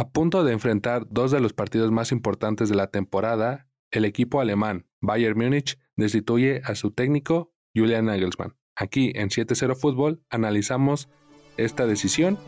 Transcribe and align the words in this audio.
A 0.00 0.10
punto 0.10 0.44
de 0.44 0.52
enfrentar 0.52 1.08
dos 1.10 1.32
de 1.32 1.40
los 1.40 1.54
partidos 1.54 1.90
más 1.90 2.12
importantes 2.12 2.68
de 2.68 2.76
la 2.76 2.86
temporada, 2.86 3.66
el 3.90 4.04
equipo 4.04 4.40
alemán 4.40 4.86
Bayern 5.00 5.36
Múnich 5.36 5.76
destituye 5.96 6.62
a 6.62 6.76
su 6.76 6.92
técnico 6.92 7.52
Julian 7.74 8.04
Nagelsmann. 8.04 8.54
Aquí 8.76 9.10
en 9.16 9.28
7-0 9.30 9.74
Fútbol 9.74 10.22
analizamos 10.30 11.08
esta 11.56 11.84
decisión. 11.88 12.38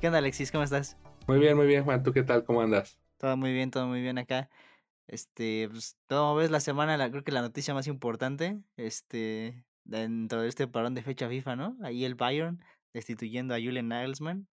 ¿Qué 0.00 0.06
onda, 0.06 0.20
Alexis? 0.20 0.52
¿Cómo 0.52 0.62
estás? 0.62 0.96
Muy 1.26 1.40
bien, 1.40 1.56
muy 1.56 1.66
bien, 1.66 1.82
Juan. 1.82 2.04
¿Tú 2.04 2.12
qué 2.12 2.22
tal? 2.22 2.44
¿Cómo 2.44 2.60
andas? 2.60 3.00
Todo 3.18 3.36
muy 3.36 3.52
bien, 3.52 3.72
todo 3.72 3.88
muy 3.88 4.02
bien 4.02 4.18
acá. 4.18 4.48
Este, 5.08 5.68
pues, 5.70 5.96
todo 6.06 6.34
ves 6.34 6.50
la 6.50 6.60
semana, 6.60 6.96
la, 6.96 7.10
creo 7.10 7.24
que 7.24 7.32
la 7.32 7.42
noticia 7.42 7.74
más 7.74 7.86
importante, 7.86 8.62
este, 8.76 9.64
dentro 9.84 10.42
de 10.42 10.48
este 10.48 10.66
parón 10.66 10.94
de 10.94 11.02
fecha 11.02 11.28
FIFA, 11.28 11.56
¿no? 11.56 11.76
Ahí 11.82 12.04
el 12.04 12.14
Bayern 12.14 12.62
destituyendo 12.94 13.54
a 13.54 13.58
Julian 13.58 13.88
Nagelsmann. 13.88 14.48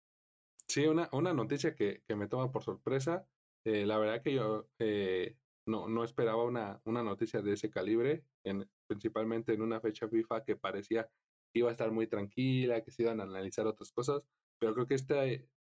Sí, 0.68 0.86
una, 0.86 1.08
una 1.12 1.32
noticia 1.32 1.74
que, 1.74 2.02
que 2.06 2.16
me 2.16 2.28
toma 2.28 2.50
por 2.50 2.62
sorpresa. 2.62 3.26
Eh, 3.64 3.86
la 3.86 3.98
verdad 3.98 4.22
que 4.22 4.34
yo 4.34 4.68
eh, 4.78 5.36
no, 5.66 5.88
no 5.88 6.04
esperaba 6.04 6.44
una, 6.44 6.80
una 6.84 7.02
noticia 7.02 7.40
de 7.42 7.52
ese 7.52 7.70
calibre, 7.70 8.24
en, 8.44 8.68
principalmente 8.88 9.54
en 9.54 9.62
una 9.62 9.80
fecha 9.80 10.08
FIFA 10.08 10.44
que 10.44 10.56
parecía 10.56 11.08
que 11.52 11.60
iba 11.60 11.68
a 11.68 11.72
estar 11.72 11.92
muy 11.92 12.06
tranquila, 12.06 12.82
que 12.82 12.90
se 12.90 13.02
iban 13.02 13.20
a 13.20 13.24
analizar 13.24 13.66
otras 13.66 13.92
cosas, 13.92 14.22
pero 14.58 14.74
creo 14.74 14.86
que 14.86 14.94
esta, 14.94 15.24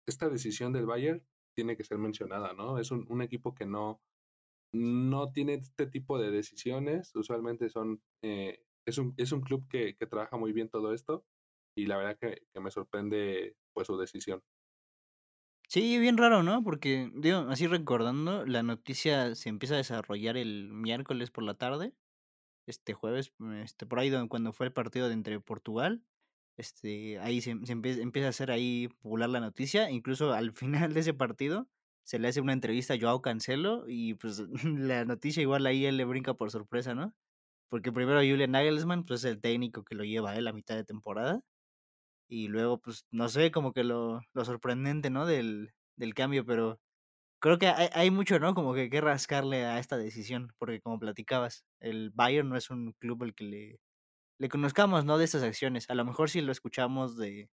esta 0.07 0.29
decisión 0.29 0.73
del 0.73 0.87
Bayern 0.87 1.23
tiene 1.55 1.77
que 1.77 1.85
ser 1.85 1.99
mencionada, 1.99 2.55
¿no? 2.55 2.79
Es 2.79 2.91
un, 2.91 3.05
un 3.09 3.23
equipo 3.23 3.55
que 3.55 3.67
no, 3.67 4.01
no 4.73 5.33
tiene 5.33 5.55
este 5.55 5.87
tipo 5.87 6.19
de 6.19 6.31
decisiones, 6.31 7.15
usualmente 7.15 7.69
son, 7.71 8.01
eh, 8.23 8.61
es, 8.87 8.99
un, 8.99 9.15
es 9.17 9.33
un 9.33 9.41
club 9.41 9.67
que, 9.69 9.97
que, 9.97 10.07
trabaja 10.07 10.37
muy 10.37 10.53
bien 10.53 10.69
todo 10.69 10.93
esto 10.93 11.25
y 11.77 11.87
la 11.87 11.97
verdad 11.97 12.19
que, 12.21 12.43
que 12.53 12.61
me 12.61 12.71
sorprende 12.71 13.57
pues 13.73 13.87
su 13.87 13.97
decisión. 13.97 14.43
Sí, 15.69 15.99
bien 15.99 16.17
raro, 16.17 16.43
¿no? 16.43 16.63
Porque, 16.63 17.11
digo, 17.15 17.39
así 17.51 17.67
recordando, 17.67 18.47
la 18.47 18.63
noticia 18.63 19.35
se 19.35 19.49
empieza 19.49 19.75
a 19.75 19.79
desarrollar 19.79 20.37
el 20.37 20.69
miércoles 20.73 21.31
por 21.31 21.43
la 21.43 21.55
tarde, 21.55 21.93
este 22.67 22.95
jueves, 22.95 23.33
este, 23.63 23.87
por 23.87 23.99
ahí 23.99 24.13
cuando 24.29 24.53
fue 24.53 24.67
el 24.67 24.73
partido 24.73 25.09
de 25.09 25.15
entre 25.15 25.41
Portugal, 25.41 26.03
este, 26.57 27.19
ahí 27.19 27.41
se, 27.41 27.57
se 27.65 27.73
empieza, 27.73 28.01
empieza, 28.01 28.29
a 28.29 28.31
hacer 28.31 28.51
ahí 28.51 28.89
popular 29.03 29.29
la 29.29 29.41
noticia, 29.41 29.91
incluso 29.91 30.33
al 30.33 30.53
final 30.55 30.95
de 30.95 31.01
ese 31.01 31.15
partido 31.15 31.69
se 32.07 32.21
le 32.21 32.29
hace 32.29 32.41
una 32.41 32.53
entrevista 32.53 32.95
a 32.95 32.99
Joao 33.01 33.21
Cancelo 33.21 33.85
y 33.89 34.15
pues 34.15 34.39
la 34.65 35.05
noticia 35.05 35.43
igual 35.43 35.67
ahí 35.67 35.87
él 35.87 35.97
le 35.97 36.05
brinca 36.05 36.35
por 36.35 36.51
sorpresa, 36.53 36.95
¿no? 36.95 37.15
Porque 37.69 37.93
primero 37.93 38.21
Julian 38.21 38.53
Nagelsmann, 38.53 39.05
pues 39.05 39.25
es 39.25 39.33
el 39.33 39.41
técnico 39.41 39.85
que 39.85 39.97
lo 39.97 40.05
lleva 40.05 40.31
a 40.33 40.37
él 40.37 40.47
a 40.49 40.53
mitad 40.53 40.77
de 40.77 40.85
temporada. 40.85 41.41
Y 42.29 42.49
luego, 42.49 42.81
pues, 42.81 43.07
no 43.13 43.29
sé, 43.29 43.51
como 43.53 43.73
que 43.73 43.85
lo, 43.85 44.21
lo 44.35 44.45
sorprendente, 44.45 45.11
¿no? 45.11 45.27
Del, 45.27 45.73
del 45.97 46.15
cambio, 46.15 46.45
pero 46.47 46.81
creo 47.41 47.59
que 47.59 47.69
hay, 47.69 47.89
hay, 47.95 48.11
mucho, 48.13 48.39
¿no? 48.41 48.55
Como 48.55 48.75
que 48.75 48.91
que 48.91 49.01
rascarle 49.01 49.65
a 49.67 49.79
esta 49.81 49.99
decisión, 49.99 50.53
porque 50.59 50.81
como 50.81 50.99
platicabas, 51.01 51.65
el 51.81 52.11
Bayern 52.13 52.49
no 52.51 52.57
es 52.57 52.71
un 52.71 52.93
club 53.01 53.25
al 53.25 53.35
que 53.35 53.45
le, 53.45 53.81
le 54.41 54.49
conozcamos, 54.51 55.05
¿no? 55.05 55.19
De 55.19 55.25
estas 55.27 55.43
acciones. 55.45 55.91
A 55.91 55.95
lo 55.97 56.05
mejor 56.05 56.31
si 56.31 56.41
lo 56.43 56.53
escuchamos 56.53 57.17
de, 57.19 57.51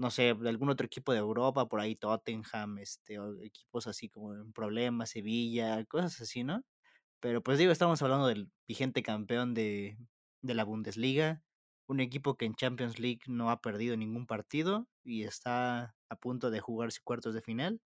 no 0.00 0.10
sé, 0.10 0.32
de 0.32 0.48
algún 0.48 0.70
otro 0.70 0.86
equipo 0.86 1.12
de 1.12 1.18
Europa, 1.18 1.68
por 1.68 1.78
ahí 1.78 1.94
Tottenham, 1.94 2.78
este, 2.78 3.18
equipos 3.42 3.86
así 3.86 4.08
como 4.08 4.34
en 4.34 4.50
problemas, 4.54 5.10
Sevilla, 5.10 5.84
cosas 5.84 6.18
así, 6.22 6.42
¿no? 6.42 6.64
Pero 7.20 7.42
pues 7.42 7.58
digo, 7.58 7.70
estamos 7.70 8.00
hablando 8.00 8.26
del 8.26 8.50
vigente 8.66 9.02
campeón 9.02 9.52
de, 9.52 9.98
de 10.40 10.54
la 10.54 10.64
Bundesliga, 10.64 11.42
un 11.86 12.00
equipo 12.00 12.38
que 12.38 12.46
en 12.46 12.54
Champions 12.54 12.98
League 12.98 13.20
no 13.26 13.50
ha 13.50 13.60
perdido 13.60 13.94
ningún 13.94 14.26
partido 14.26 14.88
y 15.04 15.24
está 15.24 15.94
a 16.08 16.16
punto 16.16 16.50
de 16.50 16.60
jugarse 16.60 17.00
cuartos 17.04 17.34
de 17.34 17.42
final 17.42 17.82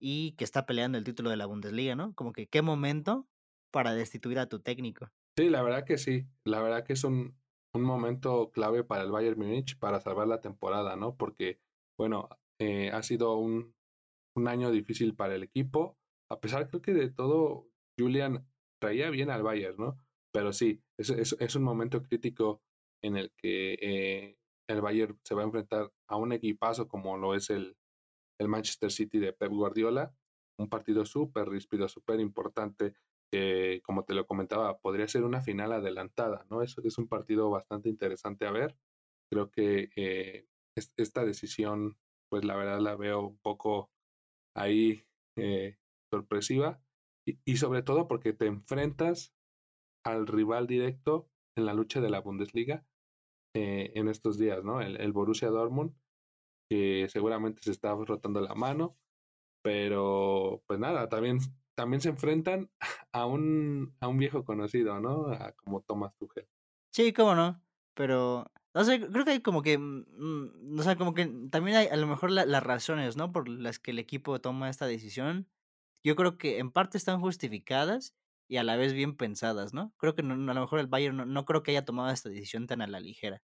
y 0.00 0.32
que 0.36 0.44
está 0.44 0.64
peleando 0.64 0.96
el 0.96 1.04
título 1.04 1.28
de 1.28 1.36
la 1.36 1.44
Bundesliga, 1.44 1.96
¿no? 1.96 2.14
Como 2.14 2.32
que 2.32 2.46
qué 2.46 2.62
momento 2.62 3.28
para 3.70 3.92
destituir 3.92 4.38
a 4.38 4.48
tu 4.48 4.60
técnico. 4.60 5.10
Sí, 5.36 5.50
la 5.50 5.62
verdad 5.62 5.84
que 5.84 5.98
sí, 5.98 6.26
la 6.44 6.62
verdad 6.62 6.82
que 6.82 6.94
es 6.94 7.04
un, 7.04 7.38
un 7.74 7.82
momento 7.82 8.50
clave 8.52 8.84
para 8.84 9.02
el 9.04 9.10
Bayern 9.10 9.38
Múnich 9.38 9.78
para 9.78 10.00
salvar 10.00 10.28
la 10.28 10.40
temporada, 10.40 10.96
¿no? 10.96 11.16
Porque, 11.16 11.60
bueno, 11.98 12.28
eh, 12.58 12.90
ha 12.90 13.02
sido 13.02 13.36
un, 13.36 13.74
un 14.36 14.48
año 14.48 14.70
difícil 14.70 15.14
para 15.14 15.34
el 15.34 15.42
equipo, 15.42 15.98
a 16.30 16.40
pesar 16.40 16.68
creo 16.68 16.82
que 16.82 16.94
de 16.94 17.10
todo, 17.10 17.68
Julian 17.98 18.46
traía 18.80 19.10
bien 19.10 19.30
al 19.30 19.42
Bayern, 19.42 19.76
¿no? 19.78 19.98
Pero 20.32 20.52
sí, 20.52 20.82
es, 20.98 21.10
es, 21.10 21.36
es 21.38 21.54
un 21.56 21.62
momento 21.62 22.02
crítico 22.02 22.62
en 23.02 23.16
el 23.16 23.32
que 23.36 23.74
eh, 23.80 24.38
el 24.68 24.80
Bayern 24.80 25.18
se 25.24 25.34
va 25.34 25.42
a 25.42 25.46
enfrentar 25.46 25.92
a 26.08 26.16
un 26.16 26.32
equipazo 26.32 26.88
como 26.88 27.16
lo 27.16 27.34
es 27.34 27.50
el, 27.50 27.76
el 28.38 28.48
Manchester 28.48 28.90
City 28.90 29.18
de 29.18 29.32
Pep 29.32 29.50
Guardiola, 29.50 30.14
un 30.58 30.68
partido 30.68 31.04
súper 31.04 31.48
ríspido, 31.48 31.88
súper 31.88 32.20
importante, 32.20 32.94
que 33.30 33.80
como 33.84 34.04
te 34.04 34.14
lo 34.14 34.26
comentaba, 34.26 34.78
podría 34.78 35.08
ser 35.08 35.24
una 35.24 35.40
final 35.40 35.72
adelantada, 35.72 36.46
¿no? 36.50 36.62
Es, 36.62 36.76
es 36.78 36.98
un 36.98 37.08
partido 37.08 37.50
bastante 37.50 37.88
interesante 37.88 38.46
a 38.46 38.50
ver. 38.52 38.76
Creo 39.30 39.50
que 39.50 39.90
eh, 39.96 40.46
es, 40.76 40.92
esta 40.96 41.24
decisión, 41.24 41.96
pues 42.30 42.44
la 42.44 42.56
verdad 42.56 42.80
la 42.80 42.96
veo 42.96 43.20
un 43.20 43.38
poco 43.38 43.90
ahí 44.56 45.04
eh, 45.38 45.78
sorpresiva 46.12 46.82
y, 47.26 47.38
y 47.44 47.56
sobre 47.56 47.82
todo 47.82 48.08
porque 48.08 48.32
te 48.32 48.46
enfrentas 48.46 49.32
al 50.04 50.26
rival 50.26 50.66
directo 50.66 51.28
en 51.56 51.66
la 51.66 51.74
lucha 51.74 52.00
de 52.00 52.10
la 52.10 52.20
Bundesliga 52.20 52.84
eh, 53.54 53.92
en 53.94 54.08
estos 54.08 54.38
días, 54.38 54.64
¿no? 54.64 54.80
El, 54.80 55.00
el, 55.00 55.12
Borussia 55.12 55.48
Dortmund, 55.48 55.92
que 56.70 57.08
seguramente 57.08 57.62
se 57.62 57.72
está 57.72 57.94
rotando 57.94 58.40
la 58.40 58.54
mano, 58.54 58.96
pero 59.62 60.62
pues 60.66 60.78
nada, 60.78 61.08
también, 61.08 61.38
también 61.80 62.02
se 62.02 62.10
enfrentan 62.10 62.70
a 63.12 63.24
un, 63.24 63.96
a 64.00 64.08
un 64.08 64.18
viejo 64.18 64.44
conocido, 64.44 65.00
¿no? 65.00 65.28
A, 65.32 65.52
como 65.52 65.80
Thomas 65.80 66.14
Tuchel. 66.18 66.46
Sí, 66.92 67.14
cómo 67.14 67.34
no, 67.34 67.62
pero 67.94 68.52
no 68.74 68.84
sé, 68.84 69.00
creo 69.00 69.24
que 69.24 69.30
hay 69.30 69.40
como 69.40 69.62
que, 69.62 69.78
mm, 69.78 70.78
o 70.78 70.82
sea, 70.82 70.96
como 70.96 71.14
que 71.14 71.26
también 71.50 71.78
hay 71.78 71.86
a 71.86 71.96
lo 71.96 72.06
mejor 72.06 72.32
la, 72.32 72.44
las 72.44 72.62
razones, 72.62 73.16
¿no? 73.16 73.32
Por 73.32 73.48
las 73.48 73.78
que 73.78 73.92
el 73.92 73.98
equipo 73.98 74.42
toma 74.42 74.68
esta 74.68 74.86
decisión. 74.86 75.48
Yo 76.04 76.16
creo 76.16 76.36
que 76.36 76.58
en 76.58 76.70
parte 76.70 76.98
están 76.98 77.20
justificadas 77.20 78.14
y 78.46 78.58
a 78.58 78.62
la 78.62 78.76
vez 78.76 78.92
bien 78.92 79.16
pensadas, 79.16 79.72
¿no? 79.72 79.94
Creo 79.96 80.14
que 80.14 80.22
no, 80.22 80.34
a 80.34 80.54
lo 80.54 80.60
mejor 80.60 80.80
el 80.80 80.86
Bayern 80.86 81.16
no, 81.16 81.24
no, 81.24 81.44
creo 81.46 81.62
que 81.62 81.70
haya 81.70 81.86
tomado 81.86 82.10
esta 82.10 82.28
decisión 82.28 82.66
tan 82.66 82.82
a 82.82 82.86
la 82.88 83.00
ligera, 83.00 83.42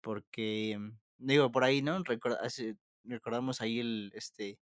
porque 0.00 0.78
digo 1.18 1.50
por 1.50 1.64
ahí, 1.64 1.82
¿no? 1.82 2.02
Record, 2.04 2.36
recordamos 3.04 3.60
ahí 3.60 3.80
el, 3.80 4.12
este, 4.14 4.60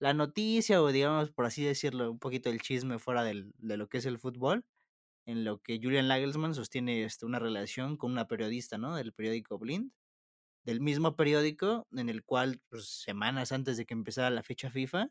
la 0.00 0.14
noticia 0.14 0.82
o 0.82 0.90
digamos 0.90 1.30
por 1.30 1.46
así 1.46 1.62
decirlo 1.64 2.10
un 2.10 2.18
poquito 2.18 2.50
el 2.50 2.60
chisme 2.60 2.98
fuera 2.98 3.22
de 3.22 3.76
lo 3.76 3.88
que 3.88 3.98
es 3.98 4.06
el 4.06 4.18
fútbol, 4.18 4.64
en 5.26 5.44
lo 5.44 5.58
que 5.58 5.78
Julian 5.82 6.08
Nagelsmann 6.08 6.54
sostiene 6.54 7.04
este, 7.04 7.26
una 7.26 7.38
relación 7.38 7.96
con 7.96 8.12
una 8.12 8.26
periodista, 8.26 8.78
¿no? 8.78 8.96
Del 8.96 9.12
periódico 9.12 9.58
Blind, 9.58 9.92
del 10.64 10.80
mismo 10.80 11.16
periódico 11.16 11.86
en 11.92 12.08
el 12.08 12.24
cual 12.24 12.60
pues, 12.68 12.86
semanas 12.88 13.52
antes 13.52 13.76
de 13.76 13.86
que 13.86 13.94
empezara 13.94 14.30
la 14.30 14.42
fecha 14.42 14.70
FIFA 14.70 15.10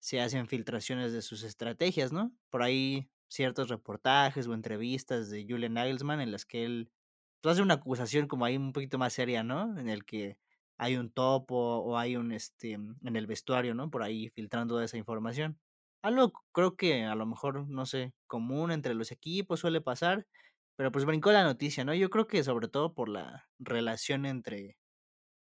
se 0.00 0.20
hacen 0.20 0.48
filtraciones 0.48 1.12
de 1.12 1.22
sus 1.22 1.42
estrategias, 1.42 2.12
¿no? 2.12 2.32
Por 2.50 2.62
ahí 2.62 3.10
ciertos 3.28 3.68
reportajes 3.68 4.46
o 4.46 4.54
entrevistas 4.54 5.30
de 5.30 5.46
Julian 5.48 5.74
Nagelsmann 5.74 6.20
en 6.20 6.32
las 6.32 6.46
que 6.46 6.64
él 6.64 6.90
pues, 7.40 7.54
hace 7.54 7.62
una 7.62 7.74
acusación 7.74 8.28
como 8.28 8.44
ahí 8.44 8.56
un 8.56 8.72
poquito 8.72 8.98
más 8.98 9.12
seria, 9.12 9.42
¿no? 9.42 9.78
En 9.78 9.88
el 9.88 10.04
que 10.04 10.38
hay 10.80 10.96
un 10.96 11.10
topo 11.10 11.56
o 11.56 11.98
hay 11.98 12.16
un, 12.16 12.32
este, 12.32 12.72
en 12.72 13.16
el 13.16 13.26
vestuario, 13.26 13.74
¿no? 13.74 13.90
Por 13.90 14.02
ahí 14.02 14.30
filtrando 14.30 14.80
esa 14.82 14.96
información. 14.96 15.58
Algo 16.02 16.32
creo 16.52 16.76
que 16.76 17.04
a 17.04 17.14
lo 17.14 17.26
mejor, 17.26 17.68
no 17.68 17.86
sé, 17.86 18.14
común 18.26 18.72
entre 18.72 18.94
los 18.94 19.12
equipos 19.12 19.60
suele 19.60 19.80
pasar, 19.82 20.26
pero 20.76 20.90
pues 20.92 21.04
brincó 21.04 21.32
la 21.32 21.44
noticia, 21.44 21.84
¿no? 21.84 21.94
Yo 21.94 22.10
creo 22.10 22.26
que 22.26 22.42
sobre 22.44 22.68
todo 22.68 22.94
por 22.94 23.08
la 23.10 23.48
relación 23.58 24.26
entre 24.26 24.78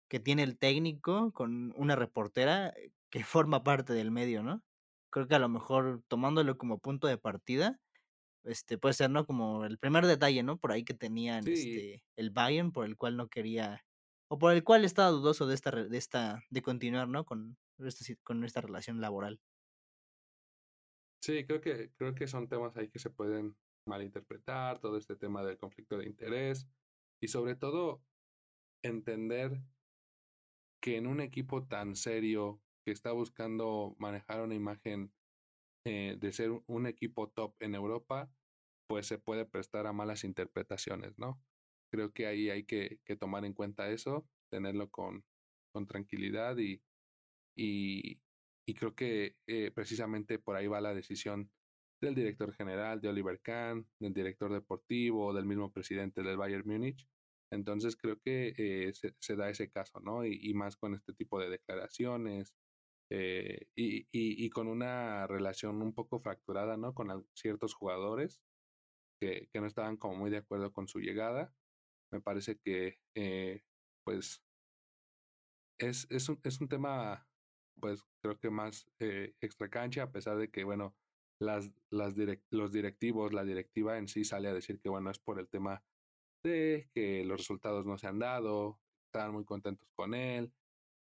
que 0.10 0.20
tiene 0.20 0.44
el 0.44 0.58
técnico 0.60 1.32
con 1.34 1.74
una 1.78 1.96
reportera 1.96 2.74
que 3.10 3.24
forma 3.24 3.64
parte 3.64 3.94
del 3.94 4.12
medio, 4.12 4.44
¿no? 4.44 4.64
creo 5.14 5.28
que 5.28 5.36
a 5.36 5.40
lo 5.40 5.48
mejor 5.48 6.04
tomándolo 6.08 6.58
como 6.58 6.80
punto 6.80 7.08
de 7.08 7.20
partida, 7.20 7.80
este 8.44 8.78
puede 8.78 8.94
ser, 8.96 9.12
¿no? 9.12 9.26
Como 9.26 9.64
el 9.64 9.78
primer 9.78 10.08
detalle, 10.08 10.44
¿no? 10.44 10.58
Por 10.58 10.72
ahí 10.72 10.84
que 10.84 10.96
tenían 10.96 11.44
sí. 11.44 11.54
este 11.54 12.04
el 12.18 12.32
Bayern 12.32 12.72
por 12.72 12.86
el 12.86 12.98
cual 12.98 13.16
no 13.16 13.30
quería 13.30 13.86
o 14.34 14.38
por 14.40 14.52
el 14.52 14.64
cual 14.64 14.84
estaba 14.84 15.12
dudoso 15.12 15.46
de 15.46 15.54
esta 15.54 15.70
de 15.70 15.96
esta 15.96 16.44
de 16.50 16.64
continuar, 16.64 17.08
¿no? 17.08 17.24
Con 17.24 17.56
esta 17.78 18.04
con 18.24 18.44
esta 18.44 18.62
relación 18.62 19.00
laboral. 19.00 19.40
Sí, 21.24 21.46
creo 21.46 21.62
que 21.62 21.92
creo 21.98 22.16
que 22.16 22.26
son 22.26 22.48
temas 22.48 22.76
ahí 22.76 22.90
que 22.90 22.98
se 22.98 23.12
pueden 23.12 23.56
malinterpretar, 23.88 24.80
todo 24.80 24.98
este 24.98 25.16
tema 25.16 25.44
del 25.44 25.60
conflicto 25.60 26.00
de 26.00 26.08
interés 26.08 26.68
y 27.22 27.28
sobre 27.28 27.56
todo 27.56 28.02
entender 28.84 29.62
que 30.82 30.98
en 30.98 31.06
un 31.06 31.22
equipo 31.22 31.68
tan 31.68 31.96
serio 31.96 32.60
que 32.84 32.92
está 32.92 33.12
buscando 33.12 33.96
manejar 34.00 34.42
una 34.42 34.56
imagen 34.56 35.14
eh, 35.86 36.18
de 36.20 36.32
ser 36.32 36.50
un 36.66 36.88
equipo 36.88 37.30
top 37.30 37.54
en 37.60 37.76
Europa, 37.76 38.32
pues 38.88 39.06
se 39.06 39.20
puede 39.20 39.46
prestar 39.46 39.86
a 39.86 39.94
malas 39.94 40.24
interpretaciones, 40.24 41.20
¿no? 41.20 41.40
Creo 41.94 42.12
que 42.12 42.26
ahí 42.26 42.50
hay 42.50 42.64
que, 42.64 43.00
tomar 43.20 43.46
en 43.46 43.54
cuenta 43.54 43.92
eso, 43.92 44.28
tenerlo 44.50 44.90
con, 44.90 45.24
tranquilidad 45.88 46.58
y, 46.58 46.82
y, 47.56 48.20
y 48.68 48.74
creo 48.74 48.96
que 48.96 49.36
eh, 49.48 49.70
precisamente 49.70 50.40
por 50.40 50.56
ahí 50.56 50.66
va 50.66 50.82
la 50.82 50.94
decisión 50.96 51.52
del 52.02 52.16
director 52.16 52.52
general, 52.52 53.00
de 53.00 53.10
Oliver 53.10 53.40
Kahn, 53.42 53.88
del 54.00 54.14
director 54.14 54.52
deportivo, 54.52 55.34
del 55.34 55.46
mismo 55.46 55.72
presidente 55.72 56.24
del 56.24 56.38
Bayern 56.38 56.68
Múnich. 56.68 57.08
Entonces 57.52 57.96
creo 57.96 58.20
que 58.20 58.56
eh, 58.58 58.92
se, 59.20 59.36
da 59.36 59.52
ese 59.52 59.70
caso, 59.70 60.00
¿no? 60.00 60.26
Y, 60.26 60.52
más 60.56 60.76
con 60.76 60.96
este 60.96 61.14
tipo 61.14 61.40
de 61.40 61.50
declaraciones 61.52 62.56
eh, 63.12 63.68
y, 63.76 64.08
y, 64.12 64.50
con 64.50 64.68
una 64.68 65.28
relación 65.28 65.80
un 65.84 65.94
poco 65.94 66.20
fracturada, 66.20 66.76
¿no? 66.76 66.96
Con 66.96 67.28
ciertos 67.36 67.76
jugadores 67.76 68.42
que, 69.20 69.48
que, 69.52 69.62
no 69.62 69.68
estaban 69.68 69.98
como 69.98 70.16
muy 70.16 70.32
de 70.32 70.38
acuerdo 70.38 70.74
con 70.74 70.88
su 70.88 71.00
llegada. 71.00 71.54
Me 72.14 72.22
parece 72.22 72.58
que, 72.60 73.00
pues, 74.06 74.42
es, 75.80 76.08
es, 76.10 76.30
un, 76.30 76.40
es 76.44 76.62
un 76.62 76.70
tema 76.70 77.28
pues 77.80 78.06
creo 78.22 78.38
que 78.40 78.50
más 78.50 78.90
eh, 79.00 79.34
extra 79.42 79.70
cancha, 79.70 80.04
a 80.04 80.12
pesar 80.12 80.38
de 80.38 80.50
que, 80.50 80.64
bueno, 80.64 80.96
las, 81.42 81.70
las 81.90 82.14
los 82.50 82.72
directivos, 82.72 83.34
la 83.34 83.44
directiva 83.44 83.98
en 83.98 84.08
sí 84.08 84.24
sale 84.24 84.48
a 84.48 84.54
decir 84.54 84.80
que, 84.80 84.90
bueno, 84.90 85.12
es 85.12 85.20
por 85.20 85.40
el 85.40 85.50
tema 85.50 85.84
de 86.44 86.90
que 86.94 87.26
los 87.26 87.40
resultados 87.40 87.86
no 87.86 87.98
se 87.98 88.08
han 88.08 88.20
dado, 88.20 88.80
estaban 89.08 89.34
muy 89.34 89.46
contentos 89.46 89.90
con 89.96 90.14
él, 90.14 90.54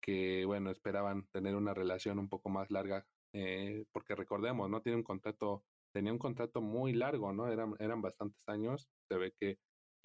que, 0.01 0.45
bueno, 0.45 0.69
esperaban 0.69 1.27
tener 1.31 1.55
una 1.55 1.73
relación 1.73 2.19
un 2.19 2.29
poco 2.29 2.49
más 2.49 2.69
larga, 2.69 3.07
eh, 3.33 3.85
porque 3.91 4.15
recordemos, 4.15 4.69
¿no? 4.69 4.81
Tiene 4.81 4.97
un 4.97 5.03
contrato, 5.03 5.63
tenía 5.93 6.11
un 6.11 6.19
contrato 6.19 6.61
muy 6.61 6.93
largo, 6.93 7.33
¿no? 7.33 7.47
Eran, 7.47 7.75
eran 7.79 8.01
bastantes 8.01 8.47
años, 8.47 8.87
se 9.09 9.17
ve 9.17 9.33
que 9.39 9.57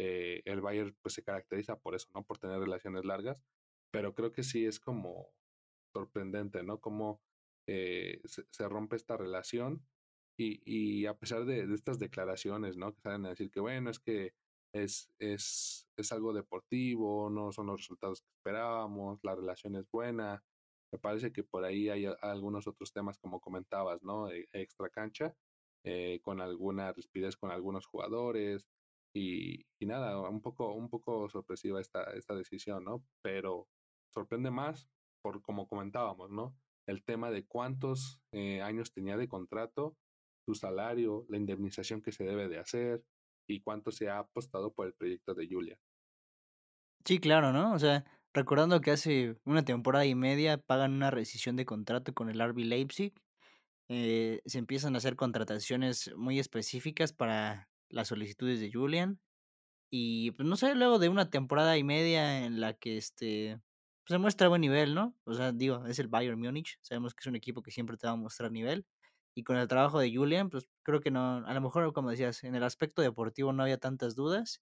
eh, 0.04 0.42
el 0.46 0.60
Bayern 0.60 0.96
pues 1.00 1.14
se 1.14 1.22
caracteriza 1.22 1.78
por 1.78 1.94
eso, 1.94 2.08
¿no? 2.12 2.24
Por 2.24 2.38
tener 2.38 2.58
relaciones 2.58 3.04
largas, 3.04 3.40
pero 3.92 4.14
creo 4.14 4.32
que 4.32 4.42
sí 4.42 4.66
es 4.66 4.80
como 4.80 5.30
sorprendente, 5.94 6.64
¿no? 6.64 6.80
Cómo 6.80 7.20
eh, 7.68 8.20
se, 8.24 8.68
rompe 8.68 8.96
esta 8.96 9.16
relación 9.16 9.86
y, 10.36 10.60
y 10.64 11.06
a 11.06 11.14
pesar 11.14 11.44
de, 11.44 11.72
estas 11.72 12.00
declaraciones, 12.00 12.76
¿no? 12.76 12.92
Que 12.92 13.00
salen 13.00 13.26
a 13.26 13.28
decir 13.28 13.52
que, 13.52 13.60
bueno, 13.60 13.90
es 13.90 14.00
que 14.00 14.34
es, 14.74 15.08
es, 15.20 15.86
es 15.96 16.10
algo 16.10 16.32
deportivo, 16.32 17.30
no 17.30 17.52
son 17.52 17.66
los 17.68 17.76
resultados 17.82 18.22
que 18.22 18.30
esperábamos, 18.32 19.20
la 19.22 19.36
relación 19.36 19.76
es 19.76 19.88
buena. 19.88 20.42
Me 20.90 20.98
parece 20.98 21.32
que 21.32 21.44
por 21.44 21.64
ahí 21.64 21.90
hay 21.90 22.06
algunos 22.22 22.66
otros 22.66 22.92
temas, 22.92 23.18
como 23.18 23.40
comentabas, 23.40 24.02
¿no? 24.02 24.30
E, 24.32 24.48
extra 24.52 24.88
cancha, 24.88 25.36
eh, 25.84 26.18
con 26.22 26.40
alguna 26.40 26.92
rispidez 26.92 27.36
con 27.36 27.52
algunos 27.52 27.86
jugadores. 27.86 28.66
Y, 29.14 29.66
y, 29.78 29.86
nada, 29.86 30.18
un 30.28 30.40
poco, 30.40 30.72
un 30.72 30.88
poco 30.88 31.28
sorpresiva 31.28 31.80
esta, 31.80 32.04
esta 32.14 32.34
decisión, 32.34 32.84
¿no? 32.84 33.04
Pero 33.22 33.68
sorprende 34.10 34.50
más 34.50 34.88
por 35.22 35.42
como 35.42 35.68
comentábamos, 35.68 36.30
¿no? 36.30 36.56
El 36.86 37.04
tema 37.04 37.30
de 37.30 37.46
cuántos 37.46 38.20
eh, 38.32 38.60
años 38.62 38.92
tenía 38.92 39.16
de 39.16 39.28
contrato, 39.28 39.96
su 40.44 40.54
salario, 40.54 41.24
la 41.28 41.36
indemnización 41.36 42.02
que 42.02 42.12
se 42.12 42.24
debe 42.24 42.48
de 42.48 42.58
hacer 42.58 43.04
y 43.48 43.60
cuánto 43.60 43.92
se 43.92 44.08
ha 44.08 44.18
apostado 44.18 44.72
por 44.72 44.86
el 44.86 44.94
proyecto 44.94 45.34
de 45.34 45.48
Julia. 45.48 45.78
Sí, 47.04 47.18
claro, 47.18 47.52
¿no? 47.52 47.72
O 47.72 47.78
sea, 47.78 48.04
recordando 48.32 48.80
que 48.80 48.90
hace 48.90 49.36
una 49.44 49.64
temporada 49.64 50.06
y 50.06 50.14
media 50.14 50.58
pagan 50.58 50.92
una 50.92 51.10
rescisión 51.10 51.56
de 51.56 51.66
contrato 51.66 52.12
con 52.14 52.28
el 52.28 52.40
RB 52.40 52.58
Leipzig, 52.58 53.14
eh, 53.88 54.40
se 54.46 54.58
empiezan 54.58 54.94
a 54.94 54.98
hacer 54.98 55.16
contrataciones 55.16 56.12
muy 56.16 56.38
específicas 56.38 57.12
para 57.12 57.68
las 57.92 58.08
solicitudes 58.08 58.60
de 58.60 58.72
Julian. 58.72 59.20
Y 59.90 60.32
pues 60.32 60.48
no 60.48 60.56
sé, 60.56 60.74
luego 60.74 60.98
de 60.98 61.08
una 61.10 61.30
temporada 61.30 61.76
y 61.78 61.84
media 61.84 62.44
en 62.46 62.60
la 62.60 62.74
que 62.74 62.96
este 62.96 63.60
se 64.06 64.18
muestra 64.18 64.48
buen 64.48 64.60
nivel, 64.62 64.94
¿no? 64.94 65.16
O 65.24 65.34
sea, 65.34 65.52
digo, 65.52 65.86
es 65.86 65.98
el 65.98 66.08
Bayern 66.08 66.40
Múnich, 66.40 66.78
sabemos 66.82 67.14
que 67.14 67.20
es 67.22 67.26
un 67.26 67.36
equipo 67.36 67.62
que 67.62 67.70
siempre 67.70 67.96
te 67.96 68.06
va 68.06 68.14
a 68.14 68.16
mostrar 68.16 68.50
nivel. 68.52 68.86
Y 69.34 69.44
con 69.44 69.56
el 69.56 69.68
trabajo 69.68 69.98
de 70.00 70.14
Julian, 70.14 70.50
pues 70.50 70.68
creo 70.82 71.00
que 71.00 71.10
no, 71.10 71.38
a 71.46 71.54
lo 71.54 71.60
mejor, 71.60 71.92
como 71.92 72.10
decías, 72.10 72.44
en 72.44 72.54
el 72.54 72.64
aspecto 72.64 73.02
deportivo 73.02 73.52
no 73.52 73.62
había 73.62 73.78
tantas 73.78 74.14
dudas. 74.14 74.60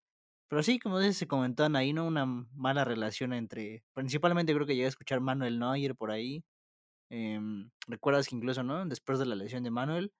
Pero 0.49 0.63
sí, 0.63 0.79
como 0.81 0.99
dices, 0.99 1.17
se 1.19 1.29
comentó 1.29 1.65
ahí, 1.75 1.93
¿no? 1.93 2.07
Una 2.07 2.27
mala 2.27 2.85
relación 2.85 3.33
entre, 3.33 3.85
principalmente 3.95 4.53
creo 4.55 4.67
que 4.67 4.75
llegué 4.75 4.87
a 4.87 4.89
escuchar 4.89 5.21
Manuel 5.21 5.59
Neuer 5.61 5.97
por 5.97 6.11
ahí. 6.11 6.45
Em, 7.11 7.71
Recuerdas 7.89 8.29
que 8.29 8.37
incluso, 8.37 8.63
¿no? 8.63 8.87
Después 8.87 9.19
de 9.19 9.27
la 9.27 9.35
lesión 9.37 9.65
de 9.65 9.71
Manuel, 9.71 10.13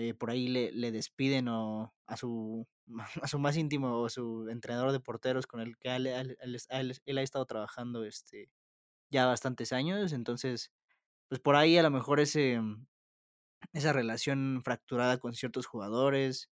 eh, 0.00 0.14
por 0.14 0.30
ahí 0.30 0.46
le, 0.46 0.70
le 0.70 0.92
despiden 0.92 1.48
o 1.48 1.92
a 2.06 2.16
su, 2.16 2.68
a 3.22 3.26
su 3.26 3.40
más 3.40 3.56
íntimo 3.56 4.00
o 4.00 4.08
su 4.08 4.48
entrenador 4.48 4.92
de 4.92 5.00
porteros 5.00 5.48
con 5.48 5.60
el 5.60 5.76
que 5.76 5.88
él, 5.96 6.06
él, 6.06 7.18
ha 7.18 7.22
estado 7.22 7.44
trabajando 7.46 8.04
este, 8.04 8.48
ya 9.10 9.26
bastantes 9.26 9.72
años. 9.72 10.12
Entonces, 10.12 10.70
pues 11.28 11.40
por 11.40 11.56
ahí 11.56 11.76
a 11.78 11.82
lo 11.82 11.90
mejor 11.90 12.20
ese, 12.20 12.60
mm, 12.60 12.86
esa 13.72 13.92
relación 13.92 14.62
fracturada 14.62 15.18
con 15.18 15.34
ciertos 15.34 15.66
jugadores, 15.66 16.48